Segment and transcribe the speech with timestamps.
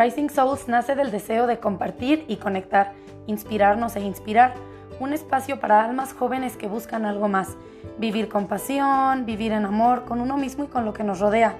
[0.00, 2.94] Rising Souls nace del deseo de compartir y conectar,
[3.26, 4.54] inspirarnos e inspirar,
[4.98, 7.58] un espacio para almas jóvenes que buscan algo más,
[7.98, 11.54] vivir con pasión, vivir en amor con uno mismo y con lo que nos rodea.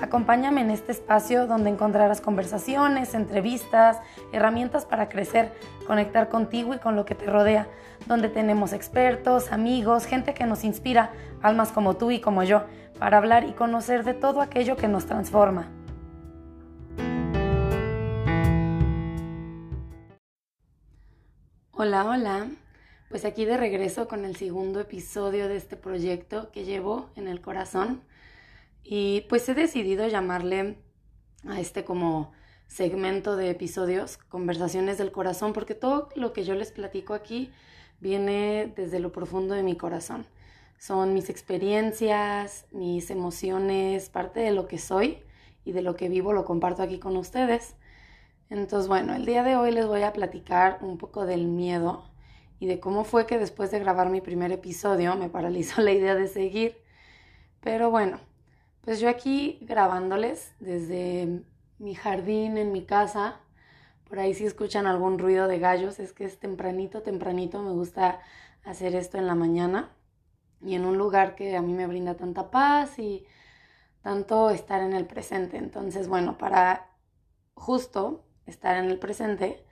[0.00, 3.98] Acompáñame en este espacio donde encontrarás conversaciones, entrevistas,
[4.32, 5.52] herramientas para crecer,
[5.86, 7.68] conectar contigo y con lo que te rodea,
[8.06, 11.10] donde tenemos expertos, amigos, gente que nos inspira,
[11.42, 12.62] almas como tú y como yo,
[12.98, 15.68] para hablar y conocer de todo aquello que nos transforma.
[21.84, 22.48] Hola, hola.
[23.08, 27.40] Pues aquí de regreso con el segundo episodio de este proyecto que llevo en el
[27.40, 28.04] corazón.
[28.84, 30.78] Y pues he decidido llamarle
[31.44, 32.30] a este como
[32.68, 37.50] segmento de episodios Conversaciones del Corazón, porque todo lo que yo les platico aquí
[37.98, 40.24] viene desde lo profundo de mi corazón.
[40.78, 45.18] Son mis experiencias, mis emociones, parte de lo que soy
[45.64, 47.74] y de lo que vivo lo comparto aquí con ustedes.
[48.52, 52.04] Entonces, bueno, el día de hoy les voy a platicar un poco del miedo
[52.60, 56.14] y de cómo fue que después de grabar mi primer episodio me paralizó la idea
[56.14, 56.76] de seguir.
[57.60, 58.20] Pero bueno,
[58.82, 61.44] pues yo aquí grabándoles desde
[61.78, 63.40] mi jardín, en mi casa,
[64.06, 68.20] por ahí si escuchan algún ruido de gallos, es que es tempranito, tempranito, me gusta
[68.64, 69.96] hacer esto en la mañana
[70.60, 73.24] y en un lugar que a mí me brinda tanta paz y
[74.02, 75.56] tanto estar en el presente.
[75.56, 76.90] Entonces, bueno, para
[77.54, 79.64] justo estar en el presente,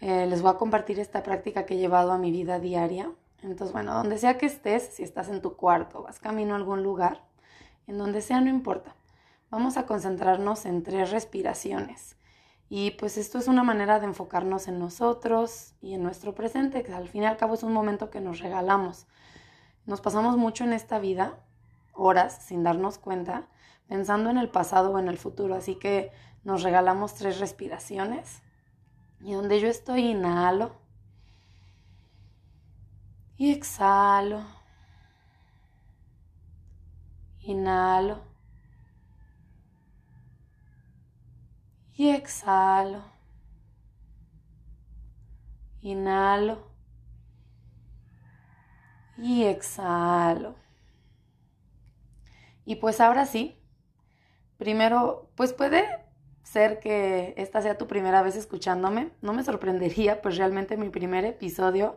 [0.00, 3.10] eh, les voy a compartir esta práctica que he llevado a mi vida diaria.
[3.42, 6.82] Entonces, bueno, donde sea que estés, si estás en tu cuarto, vas camino a algún
[6.82, 7.22] lugar,
[7.86, 8.94] en donde sea, no importa.
[9.50, 12.16] Vamos a concentrarnos en tres respiraciones.
[12.68, 16.92] Y pues esto es una manera de enfocarnos en nosotros y en nuestro presente, que
[16.92, 19.06] al fin y al cabo es un momento que nos regalamos.
[19.86, 21.40] Nos pasamos mucho en esta vida,
[21.94, 23.48] horas, sin darnos cuenta,
[23.88, 25.56] pensando en el pasado o en el futuro.
[25.56, 26.12] Así que
[26.44, 28.42] nos regalamos tres respiraciones.
[29.20, 30.74] Y donde yo estoy, inhalo.
[33.36, 34.42] Y exhalo.
[37.40, 38.22] Inhalo.
[41.94, 43.02] Y exhalo.
[45.82, 46.70] Inhalo.
[49.18, 50.56] Y exhalo.
[52.64, 53.58] Y pues ahora sí,
[54.56, 56.09] primero, pues puede
[56.50, 59.10] ser que esta sea tu primera vez escuchándome.
[59.22, 61.96] No me sorprendería, pues realmente mi primer episodio,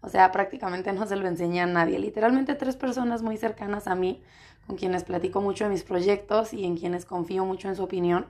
[0.00, 1.98] o sea, prácticamente no se lo enseñé a nadie.
[1.98, 4.22] Literalmente tres personas muy cercanas a mí,
[4.66, 8.26] con quienes platico mucho de mis proyectos y en quienes confío mucho en su opinión,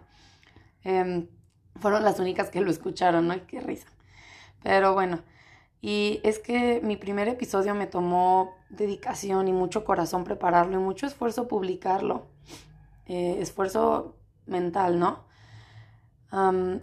[0.82, 1.28] em,
[1.76, 3.47] fueron las únicas que lo escucharon, ¿no?
[3.47, 3.86] Qué risa.
[4.64, 5.20] Pero bueno,
[5.80, 11.06] y es que mi primer episodio me tomó dedicación y mucho corazón prepararlo y mucho
[11.06, 12.26] esfuerzo publicarlo.
[13.06, 14.16] Eh, esfuerzo
[14.47, 15.29] mental, ¿no?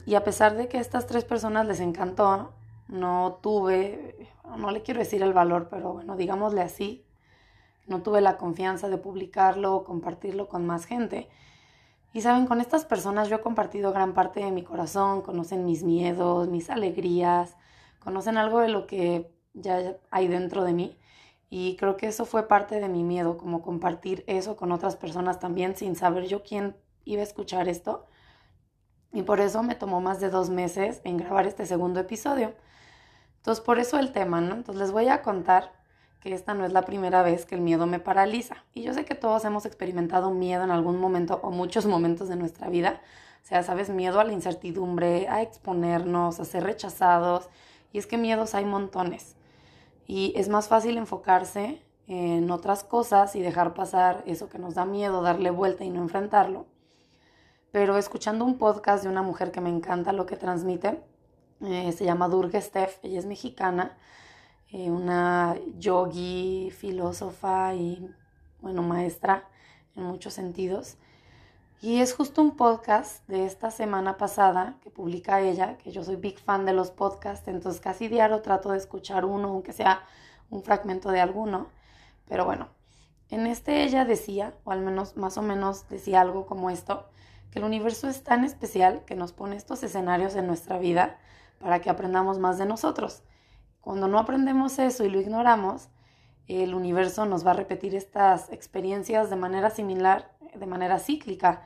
[0.06, 2.54] Y a pesar de que a estas tres personas les encantó,
[2.88, 7.06] no tuve, no le quiero decir el valor, pero bueno, digámosle así,
[7.86, 11.30] no tuve la confianza de publicarlo o compartirlo con más gente.
[12.14, 15.84] Y saben, con estas personas yo he compartido gran parte de mi corazón, conocen mis
[15.84, 17.56] miedos, mis alegrías,
[18.00, 20.98] conocen algo de lo que ya hay dentro de mí.
[21.50, 25.40] Y creo que eso fue parte de mi miedo, como compartir eso con otras personas
[25.40, 26.76] también sin saber yo quién
[27.06, 28.06] iba a escuchar esto.
[29.14, 32.54] Y por eso me tomó más de dos meses en grabar este segundo episodio.
[33.38, 34.56] Entonces, por eso el tema, ¿no?
[34.56, 35.72] Entonces, les voy a contar
[36.20, 38.66] que esta no es la primera vez que el miedo me paraliza.
[38.74, 42.36] Y yo sé que todos hemos experimentado miedo en algún momento o muchos momentos de
[42.36, 43.02] nuestra vida.
[43.44, 47.48] O sea, sabes, miedo a la incertidumbre, a exponernos, a ser rechazados.
[47.94, 49.36] Y es que miedos hay montones.
[50.06, 54.86] Y es más fácil enfocarse en otras cosas y dejar pasar eso que nos da
[54.86, 56.66] miedo, darle vuelta y no enfrentarlo
[57.72, 61.02] pero escuchando un podcast de una mujer que me encanta lo que transmite,
[61.62, 63.98] eh, se llama Durga Steph, ella es mexicana,
[64.72, 68.10] eh, una yogi, filósofa y,
[68.62, 69.48] bueno, maestra
[69.96, 70.98] en muchos sentidos.
[71.82, 76.16] Y es justo un podcast de esta semana pasada que publica ella, que yo soy
[76.16, 80.04] big fan de los podcasts, entonces casi diario trato de escuchar uno, aunque sea
[80.50, 81.68] un fragmento de alguno.
[82.28, 82.70] Pero bueno,
[83.30, 87.08] en este ella decía, o al menos más o menos decía algo como esto,
[87.52, 91.18] que el universo es tan especial que nos pone estos escenarios en nuestra vida
[91.60, 93.24] para que aprendamos más de nosotros.
[93.82, 95.90] Cuando no aprendemos eso y lo ignoramos,
[96.48, 101.64] el universo nos va a repetir estas experiencias de manera similar, de manera cíclica.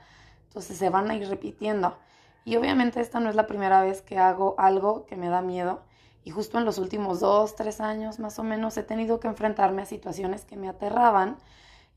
[0.48, 1.98] Entonces se van a ir repitiendo.
[2.46, 5.84] Y obviamente esta no es la primera vez que hago algo que me da miedo.
[6.24, 9.84] Y justo en los últimos dos, tres años más o menos he tenido que enfrentarme
[9.84, 11.38] a situaciones que me aterraban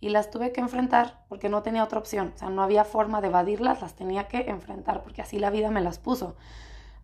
[0.00, 3.20] y las tuve que enfrentar porque no tenía otra opción, o sea, no había forma
[3.20, 6.36] de evadirlas, las tenía que enfrentar porque así la vida me las puso.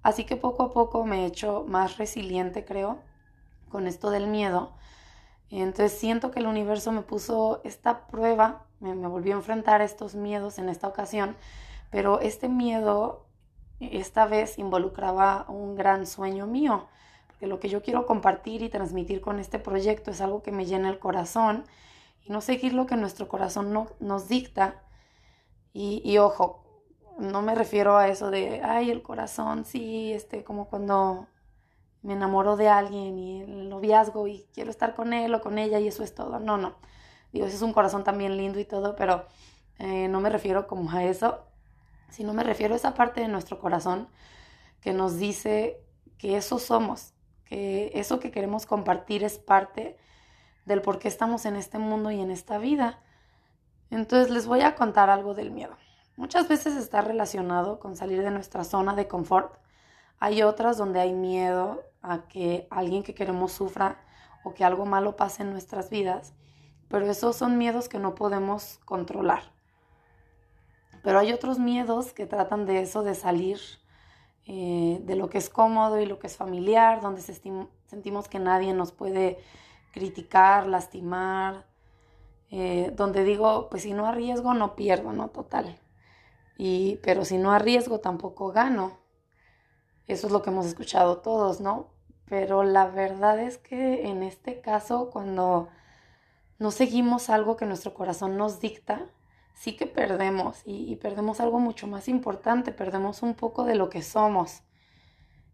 [0.03, 2.99] Así que poco a poco me he hecho más resiliente, creo,
[3.69, 4.73] con esto del miedo.
[5.51, 10.59] Entonces siento que el universo me puso esta prueba, me, volvió a enfrentar estos miedos
[10.59, 11.37] en esta ocasión,
[11.91, 13.27] pero este miedo
[13.81, 16.87] esta vez involucraba un gran sueño mío,
[17.27, 20.67] porque lo que yo quiero compartir y transmitir con este proyecto es algo que me
[20.67, 21.65] llena el corazón
[22.25, 24.83] y no seguir lo que nuestro corazón no, nos dicta.
[25.73, 26.65] Y, y, ojo,
[27.19, 31.29] no me refiero a eso de, ay, el corazón, sí, este, como cuando
[32.03, 35.79] me enamoro de alguien y el noviazgo y quiero estar con él o con ella
[35.81, 36.39] y eso es todo.
[36.41, 36.77] No, no.
[37.33, 39.27] Digo, ese es un corazón también lindo y todo, pero
[39.79, 41.45] eh, no me refiero como a eso,
[42.11, 44.09] sino me refiero a esa parte de nuestro corazón
[44.81, 45.81] que nos dice
[46.19, 47.15] que eso somos,
[47.45, 49.97] que eso que queremos compartir es parte
[50.67, 53.01] del por qué estamos en este mundo y en esta vida.
[53.91, 55.77] Entonces les voy a contar algo del miedo.
[56.17, 59.55] Muchas veces está relacionado con salir de nuestra zona de confort.
[60.19, 63.99] Hay otras donde hay miedo a que alguien que queremos sufra
[64.45, 66.35] o que algo malo pase en nuestras vidas,
[66.89, 69.43] pero esos son miedos que no podemos controlar.
[71.03, 73.59] Pero hay otros miedos que tratan de eso, de salir
[74.47, 78.75] eh, de lo que es cómodo y lo que es familiar, donde sentimos que nadie
[78.75, 79.39] nos puede
[79.93, 81.67] criticar, lastimar,
[82.51, 85.29] eh, donde digo, pues si no arriesgo no pierdo, ¿no?
[85.29, 85.79] Total.
[86.59, 88.99] Y, pero si no arriesgo tampoco gano.
[90.07, 91.91] Eso es lo que hemos escuchado todos, ¿no?
[92.27, 95.69] Pero la verdad es que en este caso, cuando
[96.59, 99.07] no seguimos algo que nuestro corazón nos dicta,
[99.55, 103.89] sí que perdemos y, y perdemos algo mucho más importante, perdemos un poco de lo
[103.89, 104.63] que somos.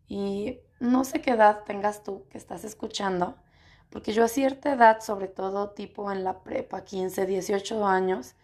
[0.09, 3.37] Y no sé qué edad tengas tú que estás escuchando,
[3.91, 8.35] porque yo a cierta edad, sobre todo tipo en la prepa, 15, 18 años,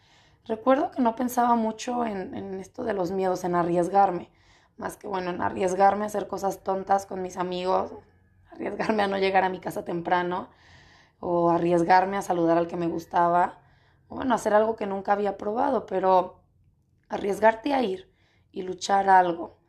[0.47, 4.31] recuerdo que no pensaba mucho en, esto de los miedos, en arriesgarme,
[4.77, 7.93] más que bueno, en arriesgarme a hacer cosas tontas con mis amigos,
[8.53, 10.49] arriesgarme a no llegar a mi casa temprano,
[11.21, 13.61] o arriesgarme a saludar al que me gustaba,
[14.09, 16.41] o bueno, hacer algo que nunca había probado, pero
[17.09, 18.13] arriesgarte a ir
[18.51, 19.62] y luchar algo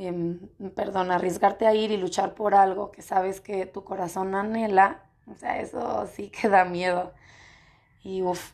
[0.00, 0.38] Em,
[0.76, 5.34] perdón, arriesgarte a ir y luchar por algo que sabes que tu corazón anhela, o
[5.34, 7.12] sea, eso sí que da miedo.
[8.04, 8.52] Y uff,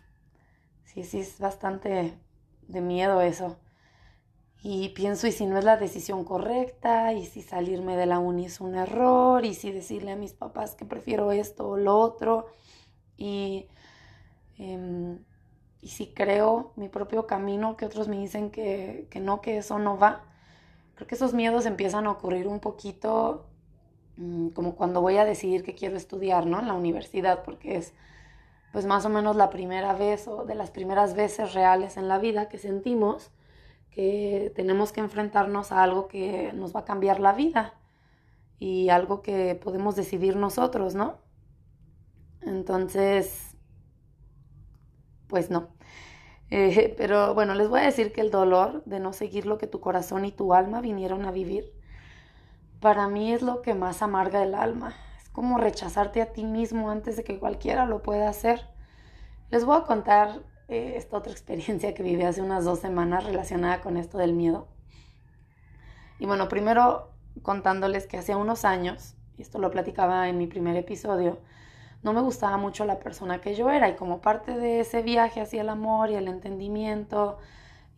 [0.87, 2.19] sí, sí, es bastante
[2.69, 3.59] de miedo eso.
[4.63, 7.13] Y pienso, ¿y si no es la decisión correcta?
[7.13, 9.45] ¿Y si salirme de la uni es un error?
[9.45, 12.47] ¿Y si decirle a mis papás que prefiero esto o lo otro?
[13.19, 13.69] Y,
[14.59, 15.19] em,
[15.83, 19.79] y si creo mi propio camino, que otros me dicen que, que no, que eso
[19.79, 20.34] no va
[20.95, 23.47] Creo que esos miedos empiezan a ocurrir un poquito
[24.17, 26.61] mm, como cuando voy a decidir que quiero estudiar, ¿no?
[26.61, 27.95] En la universidad, porque es
[28.73, 32.19] pues más o menos la primera vez o de las primeras veces reales en la
[32.19, 33.31] vida que sentimos
[33.95, 37.75] que tenemos que enfrentarnos a algo que nos va a cambiar la vida
[38.59, 41.19] y algo que podemos decidir nosotros, ¿no?
[42.41, 43.57] Entonces,
[45.29, 45.74] pues no.
[46.57, 49.67] Eh, pero bueno, les voy a decir que el dolor de no seguir lo que
[49.67, 51.73] tu corazón y tu alma vinieron a vivir,
[52.81, 54.95] para mí es lo que más amarga el alma.
[55.21, 58.69] Es como rechazarte a ti mismo antes de que cualquiera lo pueda hacer.
[59.51, 63.81] Les voy a contar eh, esta otra experiencia que viví hace unas dos semanas relacionada
[63.81, 64.69] con esto del miedo.
[66.21, 67.11] Y bueno, primero
[67.43, 71.41] contándoles que hace unos años, y esto lo platicaba en mi primer episodio,
[72.05, 75.41] no me gustaba mucho la persona que yo era y como parte de ese viaje
[75.41, 77.39] hacia el amor y el entendimiento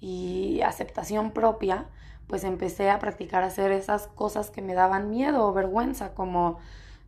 [0.00, 1.86] y aceptación propia,
[2.28, 6.58] pues empecé a practicar hacer esas cosas que me daban miedo o vergüenza, como,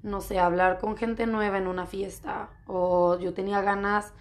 [0.03, 4.13] no sé, hablar con gente nueva en una fiesta o yo tenía ganas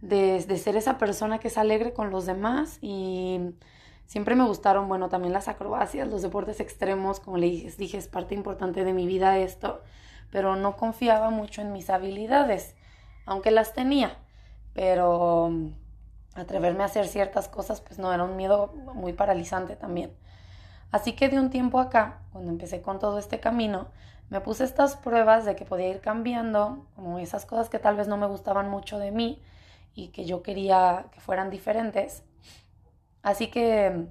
[0.00, 3.40] de, de ser esa persona que es alegre con los demás y
[4.06, 8.34] siempre me gustaron, bueno, también las acrobacias, los deportes extremos, como les dije, es parte
[8.34, 9.82] importante de mi vida esto
[10.30, 12.74] pero no confiaba mucho en mis habilidades,
[13.26, 14.16] aunque las tenía,
[14.72, 15.72] pero mm,
[16.34, 20.12] atreverme a hacer ciertas cosas, pues no, era un miedo muy paralizante también.
[20.92, 23.88] Así que de un tiempo acá, cuando empecé con todo este camino,
[24.28, 28.08] me puse estas pruebas de que podía ir cambiando, como esas cosas que tal vez
[28.08, 29.42] no me gustaban mucho de mí
[29.94, 32.22] y que yo quería que fueran diferentes.
[33.22, 34.06] Así que,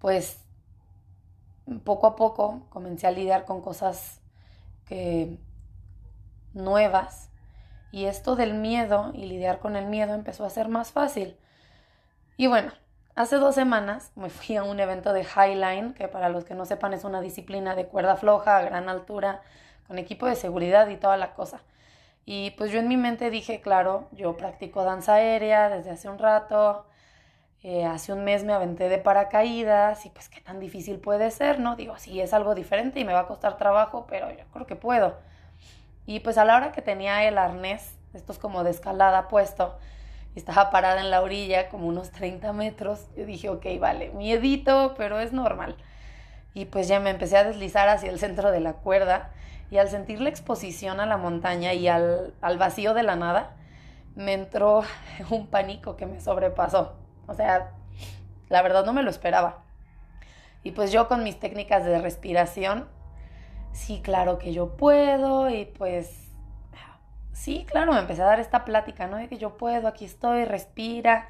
[0.00, 0.40] pues,
[1.84, 4.20] poco a poco comencé a lidiar con cosas
[4.86, 5.38] que
[6.52, 7.30] nuevas
[7.90, 11.36] y esto del miedo y lidiar con el miedo empezó a ser más fácil.
[12.36, 12.72] Y bueno,
[13.14, 16.64] hace dos semanas me fui a un evento de Highline, que para los que no
[16.64, 19.42] sepan es una disciplina de cuerda floja a gran altura,
[19.86, 21.62] con equipo de seguridad y toda la cosa.
[22.24, 26.18] Y pues yo en mi mente dije, claro, yo practico danza aérea desde hace un
[26.18, 26.86] rato,
[27.64, 31.60] eh, hace un mes me aventé de paracaídas y pues qué tan difícil puede ser,
[31.60, 31.76] ¿no?
[31.76, 34.76] Digo, sí, es algo diferente y me va a costar trabajo, pero yo creo que
[34.76, 35.16] puedo.
[36.04, 39.78] Y pues a la hora que tenía el arnés, esto es como de escalada puesto,
[40.34, 44.94] y estaba parada en la orilla como unos 30 metros, yo dije, ok, vale, miedito,
[44.98, 45.78] pero es normal.
[46.52, 49.30] Y pues ya me empecé a deslizar hacia el centro de la cuerda
[49.70, 53.56] y al sentir la exposición a la montaña y al, al vacío de la nada,
[54.16, 54.82] me entró
[55.30, 57.03] un pánico que me sobrepasó.
[57.26, 57.72] O sea,
[58.48, 59.62] la verdad no me lo esperaba.
[60.62, 62.88] Y pues yo con mis técnicas de respiración,
[63.72, 66.24] sí, claro que yo puedo y pues
[67.34, 69.16] sí, claro, me empecé a dar esta plática, ¿no?
[69.18, 71.28] De que yo puedo, aquí estoy, respira.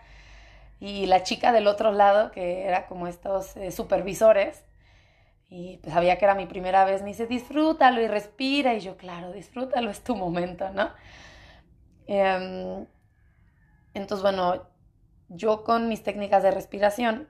[0.78, 4.64] Y la chica del otro lado, que era como estos eh, supervisores,
[5.48, 8.74] y pues sabía que era mi primera vez, me dice, disfrútalo y respira.
[8.74, 10.90] Y yo, claro, disfrútalo, es tu momento, ¿no?
[12.06, 12.86] Em,
[13.94, 14.62] entonces, bueno,
[15.28, 17.28] yo con mis técnicas de respiración,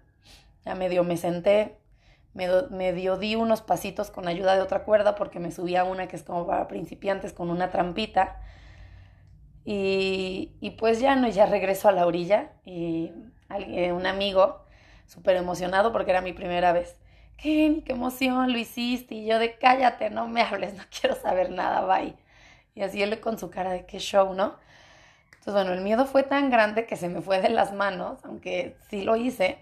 [0.64, 1.76] ya medio me senté,
[2.34, 6.22] medio, di unos pasitos con ayuda de otra cuerda porque me subía una que es
[6.24, 8.40] como para principiantes con una trampita.
[9.64, 13.12] Y, y pues ya no, ya regreso a la orilla y
[13.48, 14.64] alguien, un amigo
[15.06, 16.98] súper emocionado porque era mi primera vez.
[17.36, 19.14] Qué emoción, lo hiciste.
[19.14, 22.14] Y yo de cállate, no me hables, no quiero saber nada, bye.
[22.74, 24.56] Y así él con su cara de qué show, ¿no?
[25.44, 28.78] Entonces, bueno, el miedo fue tan grande que se me fue de las manos, aunque
[28.88, 29.58] sí lo hice,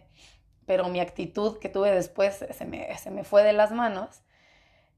[0.64, 4.22] pero mi actitud que tuve después se me, se me fue de las manos.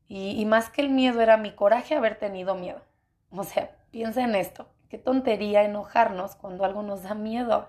[0.09, 2.83] Y, más que el miedo era mi coraje haber tenido miedo.
[3.31, 4.69] O sea, piensa en esto.
[4.91, 7.67] Qué tontería enojarnos cuando algo nos da miedo.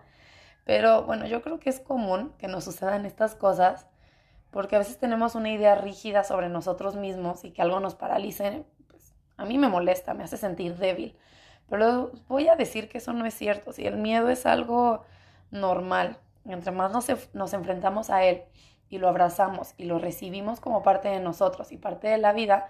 [0.65, 3.87] Pero bueno, yo creo que es común que nos sucedan estas cosas
[4.51, 8.65] porque a veces tenemos una idea rígida sobre nosotros mismos y que algo nos paralice.
[8.89, 11.17] Pues, a mí me molesta, me hace sentir débil.
[11.69, 13.73] Pero voy a decir que eso no es cierto.
[13.73, 15.03] Si el miedo es algo
[15.51, 18.43] normal, entre más nos, nos enfrentamos a él
[18.89, 22.67] y lo abrazamos y lo recibimos como parte de nosotros y parte de la vida,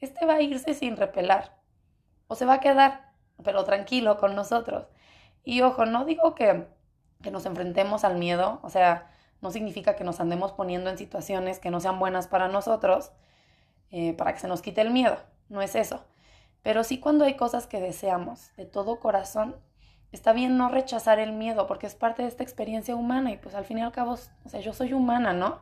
[0.00, 1.56] este va a irse sin repelar
[2.28, 3.12] o se va a quedar,
[3.42, 4.86] pero tranquilo con nosotros.
[5.44, 6.66] Y ojo, no digo que,
[7.22, 9.10] que nos enfrentemos al miedo, o sea,
[9.40, 13.12] no significa que nos andemos poniendo en situaciones que no sean buenas para nosotros
[13.90, 15.16] eh, para que se nos quite el miedo,
[15.48, 16.04] no es eso.
[16.66, 19.54] Pero sí cuando hay cosas que deseamos de todo corazón,
[20.10, 23.54] está bien no rechazar el miedo porque es parte de esta experiencia humana y pues
[23.54, 25.60] al fin y al cabo, o yo soy humana, ¿no?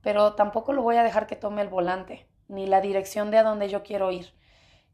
[0.00, 3.42] Pero tampoco lo voy a dejar que tome el volante ni la dirección de a
[3.42, 4.32] dónde yo quiero ir.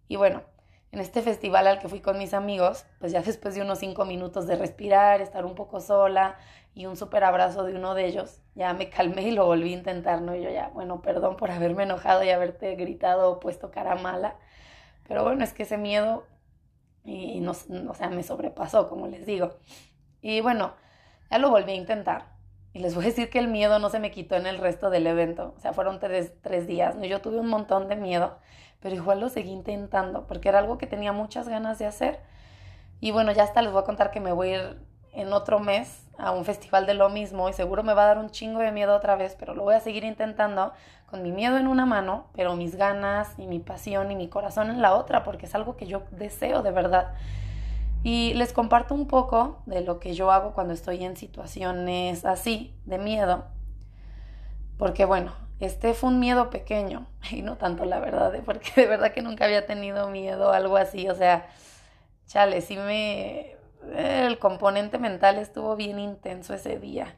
[0.08, 0.44] Y bueno,
[0.92, 4.06] en este festival al que fui con mis amigos, pues ya después de unos cinco
[4.06, 6.38] minutos de respirar, estar un poco sola
[6.74, 9.76] y un súper abrazo de uno de ellos, ya me calmé y lo volví a
[9.76, 10.34] intentar, ¿no?
[10.34, 14.36] Y yo ya, bueno, perdón por haberme enojado y haberte gritado o puesto cara mala,
[15.06, 16.26] pero bueno, es que ese miedo,
[17.04, 19.50] y no, o sea, me sobrepasó, como les digo.
[20.22, 20.74] Y bueno,
[21.30, 22.34] ya lo volví a intentar.
[22.72, 24.90] Y les voy a decir que el miedo no se me quitó en el resto
[24.90, 25.54] del evento.
[25.56, 26.96] O sea, fueron tres, tres días.
[27.02, 28.38] Yo tuve un montón de miedo,
[28.80, 32.20] pero igual lo seguí intentando porque era algo que tenía muchas ganas de hacer.
[33.00, 35.60] Y bueno, ya hasta les voy a contar que me voy a ir en otro
[35.60, 38.60] mes a un festival de lo mismo y seguro me va a dar un chingo
[38.60, 40.72] de miedo otra vez, pero lo voy a seguir intentando
[41.06, 44.70] con mi miedo en una mano, pero mis ganas y mi pasión y mi corazón
[44.70, 47.14] en la otra, porque es algo que yo deseo de verdad.
[48.02, 52.74] Y les comparto un poco de lo que yo hago cuando estoy en situaciones así,
[52.84, 53.44] de miedo,
[54.76, 58.42] porque bueno, este fue un miedo pequeño, y no tanto la verdad, ¿eh?
[58.44, 61.46] porque de verdad que nunca había tenido miedo, algo así, o sea,
[62.26, 63.53] chale, sí me,
[63.94, 67.14] el componente mental estuvo bien intenso ese día.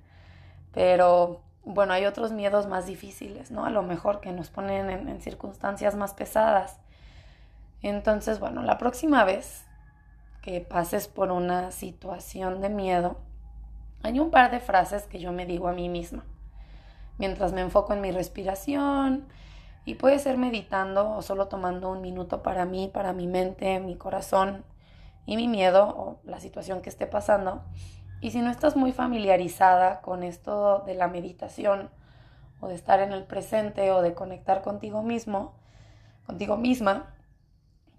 [0.73, 3.64] Pero bueno, hay otros miedos más difíciles, ¿no?
[3.64, 6.78] A lo mejor que nos ponen en, circunstancias más pesadas.
[7.82, 9.64] Entonces, bueno, la próxima vez
[10.42, 13.18] que pases por una situación de miedo,
[14.02, 16.25] hay un par de frases que yo me digo a mí misma.
[17.18, 19.26] Mientras me enfoco en mi respiración,
[19.87, 23.96] y puede ser meditando o solo tomando un minuto para mí, para mi mente, mi
[23.96, 24.64] corazón,
[25.26, 27.64] y mi miedo o la situación que esté pasando.
[28.21, 31.90] Y si no estás muy familiarizada con esto de la meditación
[32.61, 35.54] o de estar en el presente o de conectar contigo mismo,
[36.25, 37.14] contigo misma,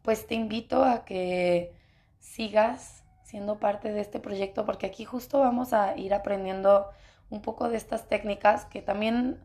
[0.02, 1.74] pues te invito a que
[2.20, 6.88] sigas siendo parte de este proyecto porque aquí justo vamos a ir aprendiendo
[7.30, 9.40] un poco de estas técnicas que también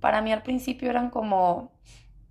[0.00, 1.70] para mí al principio eran como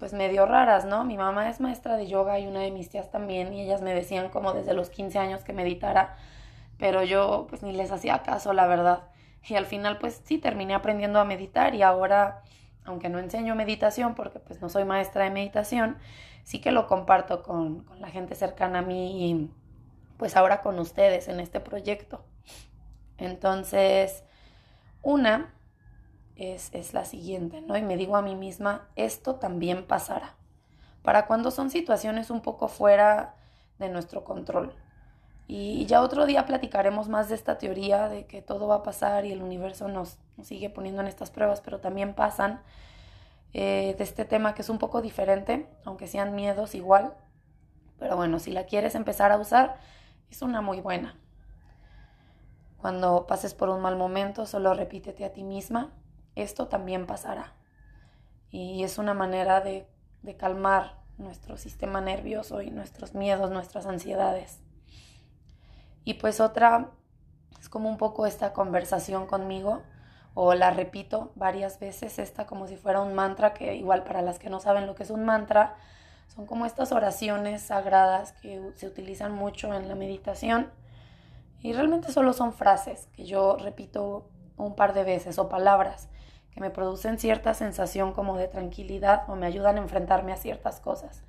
[0.01, 1.03] pues medio raras, ¿no?
[1.03, 3.93] Mi mamá es maestra de yoga y una de mis tías también y ellas me
[3.93, 6.17] decían como desde los 15 años que meditara,
[6.79, 9.03] pero yo pues ni les hacía caso, la verdad.
[9.48, 12.41] Y al final pues sí terminé aprendiendo a meditar y ahora
[12.84, 15.98] aunque no enseño meditación porque pues no soy maestra de meditación,
[16.43, 19.51] sí que lo comparto con, la gente cercana a mí y
[20.17, 22.25] pues ahora con ustedes en este proyecto.
[23.20, 24.24] Entonces,
[25.03, 25.53] una
[26.42, 27.78] es, es, la siguiente, ¿no?
[27.78, 30.36] Y me digo a mí misma, esto también pasará.
[31.04, 33.36] Para cuando son situaciones un poco fuera
[33.80, 34.74] de nuestro control.
[35.48, 39.26] Y ya otro día platicaremos más de esta teoría de que todo va a pasar
[39.26, 42.62] y el universo nos, sigue poniendo en estas pruebas, pero también pasan
[43.54, 47.14] eh, de este tema que es un poco diferente, aunque sean miedos igual.
[48.00, 49.78] Pero bueno, si la quieres empezar a usar,
[50.30, 51.18] es una muy buena.
[52.78, 55.92] Cuando pases por un mal momento, solo repítete a ti misma,
[56.36, 57.54] esto también pasará.
[58.50, 59.88] Y es una manera de,
[60.24, 64.60] de calmar nuestro sistema nervioso y nuestros miedos, nuestras ansiedades.
[66.04, 66.92] Y pues otra
[67.60, 69.84] es como un poco esta conversación conmigo
[70.34, 74.40] o la repito varias veces, esta como si fuera un mantra, que igual para las
[74.40, 75.76] que no saben lo que es un mantra,
[76.28, 80.72] son como estas oraciones sagradas que se utilizan mucho en la meditación
[81.60, 86.08] y realmente solo son frases que yo repito un par de veces o palabras
[86.51, 90.79] que me producen cierta sensación como de tranquilidad o me ayudan a enfrentarme a ciertas
[90.79, 91.24] cosas.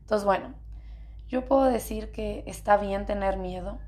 [0.00, 0.54] Entonces, bueno,
[1.28, 3.78] yo puedo decir que está bien tener miedo,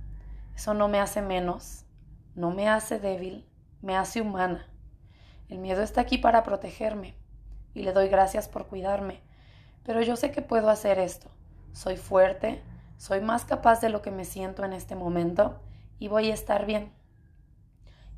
[0.55, 1.85] eso no me hace menos,
[2.35, 3.47] no me hace débil,
[3.83, 4.67] me hace humana.
[5.49, 7.15] El miedo está aquí para protegerme
[7.75, 9.21] y le doy gracias por cuidarme,
[9.85, 11.31] pero yo sé que puedo hacer esto.
[11.73, 12.63] Soy fuerte,
[12.97, 15.61] soy más capaz de lo que me siento en este momento
[15.99, 16.93] y voy a estar bien.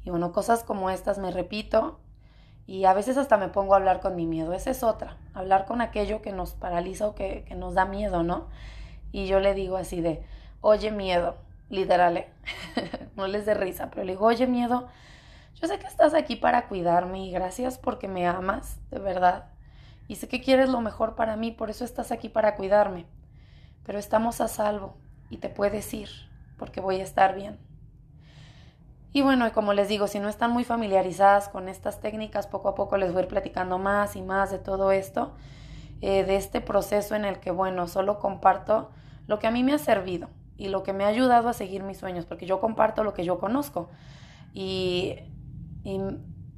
[0.05, 2.01] Y bueno, cosas como estas me repito
[2.69, 4.53] y a veces hasta me pongo a hablar con mi miedo.
[4.53, 8.23] Esa es otra, hablar con aquello que nos paraliza o que, que nos da miedo,
[8.23, 8.47] ¿no?
[9.11, 10.23] Y yo le digo así de,
[10.61, 11.39] oye miedo,
[11.71, 12.29] literal, ¿eh?
[13.17, 14.87] no les dé risa, pero le digo, oye miedo,
[15.55, 19.47] yo sé que estás aquí para cuidarme y gracias porque me amas, de verdad.
[20.07, 23.07] Y sé que quieres lo mejor para mí, por eso estás aquí para cuidarme.
[23.87, 24.95] Pero estamos a salvo
[25.31, 26.11] y te puedes ir
[26.59, 27.59] porque voy a estar bien.
[29.13, 32.75] Y bueno, como les digo, si no están muy familiarizadas con estas técnicas, poco a
[32.75, 35.33] poco les voy a ir platicando más y más de todo esto,
[36.01, 38.91] eh, de este proceso en el que, bueno, solo comparto
[39.27, 41.83] lo que a mí me ha servido y lo que me ha ayudado a seguir
[41.83, 43.89] mis sueños, porque yo comparto lo que yo conozco.
[44.53, 45.17] Y,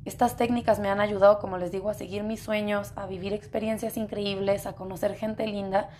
[0.06, 3.98] estas técnicas me han ayudado, como les digo, a seguir mis sueños, a vivir experiencias
[3.98, 5.90] increíbles, a conocer gente linda,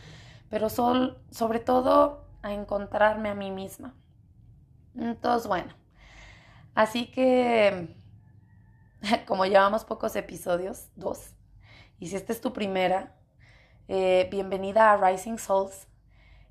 [0.48, 3.94] pero sobre todo a encontrarme a mí misma.
[4.96, 5.74] Entonces, bueno,
[6.74, 7.96] así que
[9.26, 11.35] como llevamos pocos episodios, dos,
[12.00, 13.14] y si esta es tu primera,
[13.88, 15.87] eh, bienvenida a Rising Souls.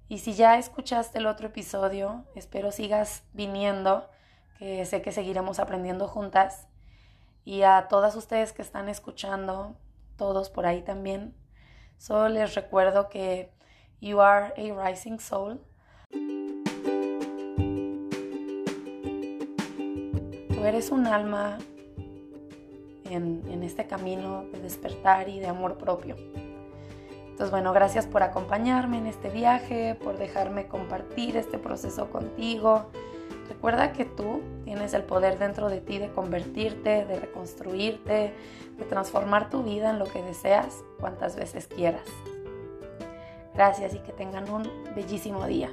[0.08, 4.08] Y si ya escuchaste el otro episodio, espero sigas viniendo,
[4.60, 6.68] que sé que seguiremos aprendiendo juntas.
[7.46, 9.76] Y a todas ustedes que están escuchando,
[10.18, 11.36] todos por ahí también,
[11.98, 13.52] solo les recuerdo que
[14.02, 15.60] you are a rising soul.
[20.66, 21.58] Eres un alma
[23.06, 26.16] en, en este camino de despertar y de amor propio.
[27.40, 32.88] Entonces, bueno, gracias por acompañarme en este viaje, por dejarme compartir este proceso contigo.
[33.48, 38.34] Recuerda que tú tienes el poder dentro de ti de convertirte, de reconstruirte,
[38.78, 42.06] de transformar tu vida en lo que deseas cuantas veces quieras.
[43.56, 45.72] Gracias y que tengan un bellísimo día.